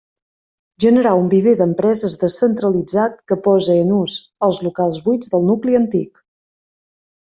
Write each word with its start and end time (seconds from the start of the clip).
Generar 0.83 1.11
un 1.17 1.27
viver 1.33 1.51
d'empreses 1.59 2.15
descentralitzat, 2.23 3.19
que 3.33 3.37
pose 3.49 3.75
en 3.83 3.91
ús 3.99 4.17
els 4.49 4.63
locals 4.69 4.99
buits 5.11 5.33
del 5.35 5.47
nucli 5.51 5.79
antic. 5.83 6.23